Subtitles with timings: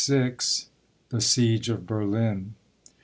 [0.07, 0.65] ®
[1.09, 2.55] THE SIEGE OF BERLIN.